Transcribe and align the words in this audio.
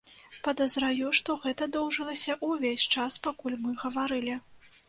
Падазраю, 0.45 1.11
што 1.19 1.35
гэта 1.43 1.67
доўжылася 1.77 2.39
ўвесь 2.49 2.89
час, 2.97 3.21
пакуль 3.29 3.61
мы 3.67 3.79
гаварылі. 3.87 4.35